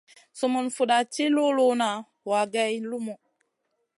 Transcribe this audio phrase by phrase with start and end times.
[0.37, 1.89] Sumun fuda ci luluna
[2.29, 3.15] wa geyn lumu.